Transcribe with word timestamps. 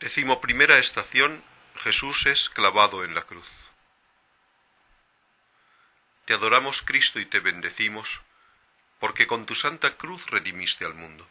Decimo 0.00 0.42
primera 0.42 0.76
estación 0.76 1.42
Jesús 1.76 2.26
es 2.26 2.50
clavado 2.50 3.02
en 3.02 3.14
la 3.14 3.22
cruz. 3.22 3.48
Te 6.26 6.34
adoramos 6.34 6.82
Cristo 6.82 7.18
y 7.18 7.24
te 7.24 7.40
bendecimos, 7.40 8.20
porque 9.00 9.26
con 9.26 9.46
tu 9.46 9.54
santa 9.54 9.96
cruz 9.96 10.26
redimiste 10.26 10.84
al 10.84 10.92
mundo. 10.92 11.26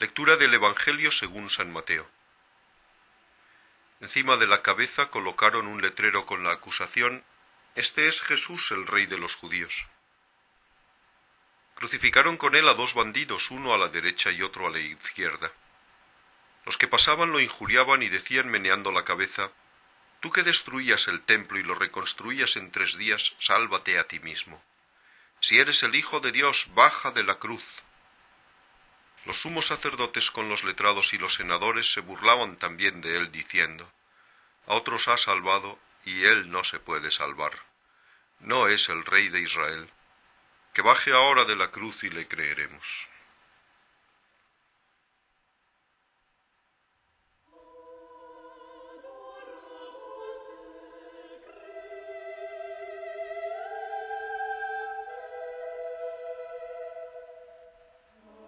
Lectura 0.00 0.36
del 0.36 0.54
Evangelio 0.54 1.12
según 1.12 1.48
San 1.48 1.72
Mateo. 1.72 2.10
Encima 4.00 4.36
de 4.36 4.48
la 4.48 4.60
cabeza 4.62 5.08
colocaron 5.10 5.68
un 5.68 5.80
letrero 5.80 6.26
con 6.26 6.42
la 6.42 6.52
acusación 6.52 7.24
Este 7.76 8.08
es 8.08 8.22
Jesús 8.22 8.72
el 8.72 8.88
Rey 8.88 9.06
de 9.06 9.18
los 9.18 9.36
judíos. 9.36 9.86
Crucificaron 11.84 12.38
con 12.38 12.56
él 12.56 12.66
a 12.66 12.72
dos 12.72 12.94
bandidos, 12.94 13.50
uno 13.50 13.74
a 13.74 13.76
la 13.76 13.88
derecha 13.88 14.30
y 14.30 14.40
otro 14.40 14.66
a 14.66 14.70
la 14.70 14.78
izquierda. 14.78 15.52
Los 16.64 16.78
que 16.78 16.88
pasaban 16.88 17.30
lo 17.30 17.40
injuriaban 17.40 18.02
y 18.02 18.08
decían 18.08 18.48
meneando 18.48 18.90
la 18.90 19.04
cabeza 19.04 19.50
Tú 20.20 20.30
que 20.32 20.42
destruías 20.42 21.08
el 21.08 21.20
templo 21.24 21.58
y 21.58 21.62
lo 21.62 21.74
reconstruías 21.74 22.56
en 22.56 22.70
tres 22.70 22.96
días, 22.96 23.36
sálvate 23.38 23.98
a 23.98 24.04
ti 24.04 24.18
mismo. 24.18 24.64
Si 25.40 25.58
eres 25.58 25.82
el 25.82 25.94
Hijo 25.94 26.20
de 26.20 26.32
Dios, 26.32 26.68
baja 26.72 27.10
de 27.10 27.22
la 27.22 27.34
cruz. 27.34 27.66
Los 29.26 29.42
sumos 29.42 29.66
sacerdotes 29.66 30.30
con 30.30 30.48
los 30.48 30.64
letrados 30.64 31.12
y 31.12 31.18
los 31.18 31.34
senadores 31.34 31.92
se 31.92 32.00
burlaban 32.00 32.56
también 32.56 33.02
de 33.02 33.18
él, 33.18 33.30
diciendo 33.30 33.92
A 34.66 34.72
otros 34.72 35.06
ha 35.08 35.18
salvado, 35.18 35.78
y 36.06 36.24
él 36.24 36.50
no 36.50 36.64
se 36.64 36.78
puede 36.78 37.10
salvar. 37.10 37.52
No 38.40 38.68
es 38.68 38.88
el 38.88 39.04
Rey 39.04 39.28
de 39.28 39.42
Israel 39.42 39.90
que 40.74 40.82
baje 40.82 41.12
ahora 41.12 41.44
de 41.44 41.54
la 41.54 41.70
cruz 41.70 42.02
y 42.02 42.10
le 42.10 42.26
creeremos. 42.26 43.08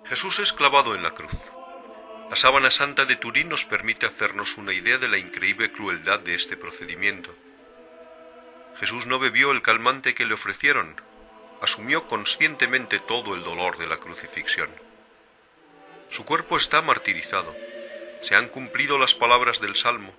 Jesús 0.07 0.41
es 0.41 0.53
clavado 0.53 0.95
en 0.95 1.03
la 1.03 1.13
cruz. 1.13 1.31
La 2.29 2.35
sábana 2.35 2.71
santa 2.71 3.05
de 3.05 3.17
Turín 3.17 3.49
nos 3.49 3.65
permite 3.65 4.07
hacernos 4.07 4.57
una 4.57 4.73
idea 4.73 4.99
de 4.99 5.09
la 5.09 5.19
increíble 5.19 5.71
crueldad 5.71 6.21
de 6.21 6.35
este 6.35 6.57
procedimiento. 6.57 7.33
Jesús 8.79 9.07
no 9.07 9.21
bebió 9.21 9.53
el 9.53 9.63
calmante 9.63 10.15
que 10.15 10.27
le 10.27 10.35
ofrecieron, 10.35 11.01
asumió 11.61 12.07
conscientemente 12.07 13.01
todo 13.01 13.35
el 13.35 13.43
dolor 13.43 13.79
de 13.79 13.87
la 13.87 13.99
crucifixión. 13.99 14.71
Su 16.11 16.25
cuerpo 16.25 16.57
está 16.57 16.83
martirizado. 16.83 17.55
Se 18.23 18.35
han 18.35 18.49
cumplido 18.49 18.99
las 18.99 19.15
palabras 19.15 19.61
del 19.61 19.77
Salmo. 19.77 20.13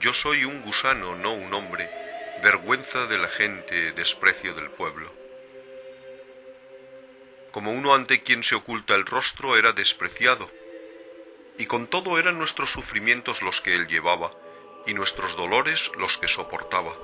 Yo 0.00 0.12
soy 0.12 0.44
un 0.44 0.62
gusano, 0.62 1.16
no 1.16 1.32
un 1.34 1.52
hombre, 1.54 1.90
vergüenza 2.42 3.06
de 3.06 3.18
la 3.18 3.28
gente, 3.28 3.92
desprecio 3.92 4.54
del 4.54 4.70
pueblo. 4.70 5.12
Como 7.50 7.72
uno 7.72 7.94
ante 7.94 8.22
quien 8.22 8.42
se 8.42 8.54
oculta 8.54 8.94
el 8.94 9.06
rostro 9.06 9.56
era 9.56 9.72
despreciado, 9.72 10.50
y 11.58 11.66
con 11.66 11.86
todo 11.86 12.18
eran 12.18 12.38
nuestros 12.38 12.70
sufrimientos 12.70 13.40
los 13.40 13.62
que 13.62 13.74
él 13.74 13.88
llevaba, 13.88 14.32
y 14.86 14.92
nuestros 14.92 15.36
dolores 15.36 15.90
los 15.96 16.18
que 16.18 16.28
soportaba. 16.28 16.94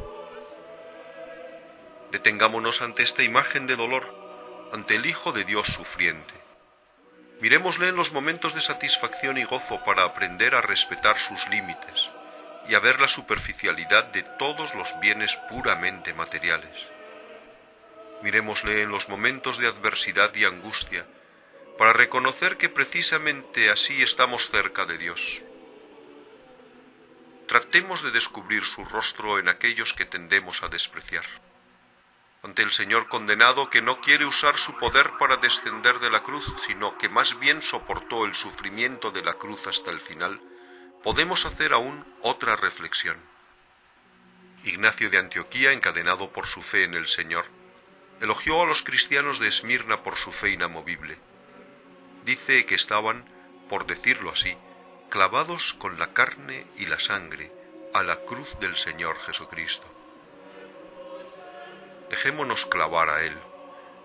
Detengámonos 2.13 2.83
ante 2.83 3.03
esta 3.03 3.23
imagen 3.23 3.67
de 3.67 3.75
dolor, 3.75 4.05
ante 4.71 4.97
el 4.97 5.07
Hijo 5.07 5.33
de 5.33 5.45
Dios 5.45 5.67
sufriente. 5.69 6.35
Miremosle 7.41 7.89
en 7.89 7.97
los 7.97 8.13
momentos 8.13 8.55
de 8.55 8.61
satisfacción 8.61 9.39
y 9.39 9.45
gozo 9.45 9.83
para 9.83 10.05
aprender 10.05 10.55
a 10.55 10.61
respetar 10.61 11.17
sus 11.19 11.49
límites 11.49 12.11
y 12.69 12.75
a 12.75 12.81
ver 12.81 13.01
la 13.01 13.09
superficialidad 13.09 14.13
de 14.13 14.25
todos 14.39 14.75
los 14.75 14.89
bienes 15.01 15.35
puramente 15.49 16.13
materiales. 16.13 16.77
Miremosle 18.23 18.83
en 18.83 18.91
los 18.91 19.09
momentos 19.09 19.57
de 19.57 19.69
adversidad 19.69 20.35
y 20.35 20.45
angustia 20.45 21.07
para 21.79 21.95
reconocer 21.95 22.59
que 22.59 22.69
precisamente 22.69 23.71
así 23.71 24.03
estamos 24.03 24.51
cerca 24.51 24.85
de 24.85 24.99
Dios. 24.99 25.41
Tratemos 27.49 28.03
de 28.03 28.11
descubrir 28.11 28.65
su 28.67 28.85
rostro 28.85 29.39
en 29.39 29.49
aquellos 29.49 29.95
que 29.95 30.05
tendemos 30.05 30.63
a 30.63 30.69
despreciar 30.69 31.25
ante 32.43 32.63
el 32.63 32.73
Señor 32.73 33.09
condenado 33.09 33.71
que 33.71 33.83
no 33.83 34.01
quiere 34.01 34.27
usar 34.27 34.57
su 34.57 34.77
poder 34.77 35.13
para 35.19 35.37
descender 35.37 36.01
de 36.01 36.11
la 36.11 36.25
cruz, 36.25 36.45
sino 36.67 36.99
que 36.99 37.09
más 37.09 37.39
bien 37.39 37.63
soportó 37.63 38.25
el 38.25 38.35
sufrimiento 38.35 39.13
de 39.13 39.23
la 39.23 39.35
cruz 39.35 39.65
hasta 39.69 39.93
el 39.93 40.01
final, 40.01 40.41
podemos 41.05 41.47
hacer 41.47 41.73
aún 41.73 42.05
otra 42.21 42.57
reflexión. 42.57 43.17
Ignacio 44.65 45.09
de 45.09 45.19
Antioquía, 45.19 45.73
encadenado 45.73 46.33
por 46.33 46.47
su 46.47 46.63
fe 46.63 46.85
en 46.85 46.95
el 46.95 47.07
Señor, 47.07 47.47
elogió 48.21 48.63
a 48.63 48.67
los 48.67 48.83
cristianos 48.83 49.39
de 49.39 49.49
Esmirna 49.49 50.03
por 50.03 50.17
su 50.17 50.33
fe 50.33 50.51
inamovible. 50.51 51.19
Dice 52.25 52.67
que 52.67 52.75
estaban, 52.75 53.25
por 53.69 53.87
decirlo 53.87 54.31
así, 54.31 54.57
clavados 55.11 55.75
con 55.75 55.99
la 55.99 56.13
carne 56.13 56.67
y 56.77 56.87
la 56.87 56.99
sangre 56.99 57.53
a 57.95 58.03
la 58.03 58.17
cruz 58.25 58.59
del 58.61 58.77
Señor 58.77 59.19
Jesucristo. 59.27 59.92
Dejémonos 62.23 62.67
clavar 62.67 63.11
a 63.11 63.25
Él, 63.25 63.37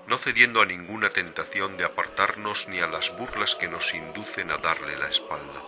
no 0.08 0.18
cediendo 0.18 0.64
a 0.64 0.66
ninguna 0.66 1.12
tentación 1.12 1.78
de 1.78 1.86
apartarnos 1.86 2.68
ni 2.68 2.80
a 2.80 2.88
las 2.88 3.16
burlas 3.16 3.54
que 3.54 3.68
nos 3.68 3.94
inducen 3.94 4.50
a 4.50 4.58
darle 4.58 4.98
la 4.98 5.08
espalda. 5.08 5.62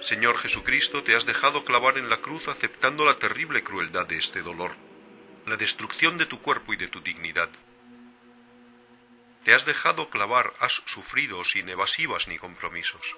Señor 0.00 0.38
Jesucristo, 0.38 1.02
te 1.02 1.16
has 1.16 1.26
dejado 1.26 1.64
clavar 1.64 1.98
en 1.98 2.08
la 2.08 2.18
cruz 2.18 2.46
aceptando 2.46 3.04
la 3.04 3.18
terrible 3.18 3.64
crueldad 3.64 4.06
de 4.06 4.18
este 4.18 4.40
dolor, 4.40 4.76
la 5.44 5.56
destrucción 5.56 6.18
de 6.18 6.26
tu 6.26 6.40
cuerpo 6.40 6.72
y 6.72 6.76
de 6.76 6.86
tu 6.86 7.00
dignidad. 7.00 7.48
Te 9.44 9.54
has 9.54 9.66
dejado 9.66 10.08
clavar, 10.08 10.54
has 10.60 10.84
sufrido 10.86 11.44
sin 11.44 11.68
evasivas 11.68 12.28
ni 12.28 12.38
compromisos. 12.38 13.16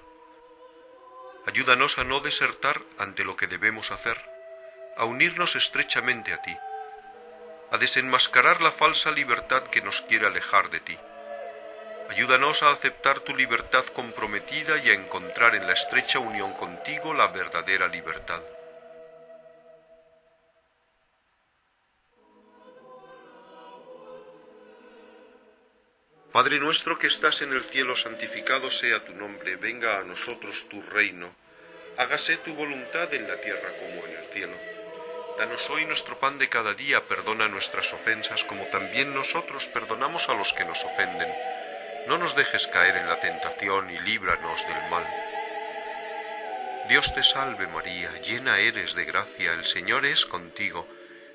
Ayúdanos 1.47 1.97
a 1.97 2.03
no 2.03 2.19
desertar 2.19 2.81
ante 2.99 3.23
lo 3.23 3.35
que 3.35 3.47
debemos 3.47 3.91
hacer, 3.91 4.17
a 4.95 5.05
unirnos 5.05 5.55
estrechamente 5.55 6.33
a 6.33 6.41
ti, 6.41 6.55
a 7.71 7.77
desenmascarar 7.77 8.61
la 8.61 8.71
falsa 8.71 9.09
libertad 9.09 9.63
que 9.63 9.81
nos 9.81 10.01
quiere 10.01 10.27
alejar 10.27 10.69
de 10.69 10.81
ti. 10.81 10.97
Ayúdanos 12.09 12.61
a 12.61 12.71
aceptar 12.71 13.21
tu 13.21 13.35
libertad 13.35 13.85
comprometida 13.85 14.77
y 14.77 14.89
a 14.89 14.93
encontrar 14.93 15.55
en 15.55 15.65
la 15.65 15.73
estrecha 15.73 16.19
unión 16.19 16.53
contigo 16.53 17.13
la 17.13 17.27
verdadera 17.27 17.87
libertad. 17.87 18.41
Padre 26.31 26.59
nuestro 26.59 26.97
que 26.97 27.07
estás 27.07 27.41
en 27.41 27.51
el 27.51 27.61
cielo, 27.65 27.97
santificado 27.97 28.71
sea 28.71 29.03
tu 29.03 29.11
nombre, 29.11 29.57
venga 29.57 29.99
a 29.99 30.03
nosotros 30.03 30.69
tu 30.69 30.81
reino, 30.81 31.35
hágase 31.97 32.37
tu 32.37 32.53
voluntad 32.53 33.13
en 33.13 33.27
la 33.27 33.35
tierra 33.41 33.75
como 33.77 34.05
en 34.05 34.15
el 34.15 34.25
cielo. 34.27 34.55
Danos 35.37 35.69
hoy 35.69 35.85
nuestro 35.85 36.17
pan 36.19 36.37
de 36.37 36.47
cada 36.47 36.73
día, 36.73 37.05
perdona 37.05 37.49
nuestras 37.49 37.91
ofensas 37.91 38.45
como 38.45 38.63
también 38.67 39.13
nosotros 39.13 39.65
perdonamos 39.73 40.29
a 40.29 40.33
los 40.33 40.53
que 40.53 40.63
nos 40.63 40.81
ofenden. 40.85 41.33
No 42.07 42.17
nos 42.17 42.33
dejes 42.33 42.65
caer 42.67 42.95
en 42.95 43.09
la 43.09 43.19
tentación 43.19 43.89
y 43.89 43.99
líbranos 43.99 44.65
del 44.67 44.89
mal. 44.89 45.05
Dios 46.87 47.13
te 47.13 47.23
salve 47.23 47.67
María, 47.67 48.21
llena 48.21 48.59
eres 48.59 48.95
de 48.95 49.03
gracia, 49.03 49.51
el 49.51 49.65
Señor 49.65 50.05
es 50.05 50.25
contigo. 50.25 50.87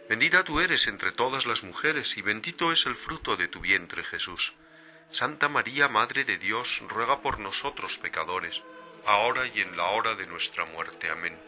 Bendita 0.09 0.43
tú 0.43 0.59
eres 0.61 0.87
entre 0.87 1.13
todas 1.13 1.45
las 1.45 1.65
mujeres 1.65 2.17
y 2.17 2.23
bendito 2.23 2.73
es 2.73 2.87
el 2.87 2.97
fruto 2.97 3.37
de 3.37 3.49
tu 3.49 3.61
vientre 3.61 4.03
Jesús. 4.03 4.55
Santa 5.11 5.49
María, 5.49 5.89
Madre 5.89 6.25
de 6.25 6.37
Dios, 6.37 6.83
ruega 6.89 7.21
por 7.23 7.39
nosotros 7.39 7.97
pecadores, 7.99 8.61
ahora 9.07 9.47
y 9.47 9.61
en 9.61 9.77
la 9.77 9.91
hora 9.91 10.15
de 10.15 10.27
nuestra 10.27 10.67
muerte. 10.67 11.09
Amén. 11.09 11.39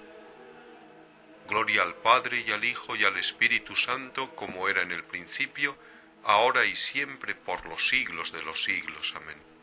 Gloria 1.48 1.82
al 1.82 1.94
Padre 1.96 2.44
y 2.46 2.52
al 2.52 2.64
Hijo 2.64 2.94
y 2.94 3.04
al 3.04 3.16
Espíritu 3.18 3.74
Santo, 3.74 4.34
como 4.34 4.68
era 4.68 4.82
en 4.82 4.92
el 4.92 5.04
principio, 5.04 5.76
ahora 6.24 6.64
y 6.66 6.76
siempre, 6.76 7.34
por 7.34 7.66
los 7.66 7.88
siglos 7.88 8.32
de 8.32 8.42
los 8.42 8.62
siglos. 8.62 9.12
Amén. 9.16 9.57